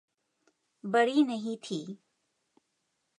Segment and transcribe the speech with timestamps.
[0.83, 1.97] बड़ी नहीं थी।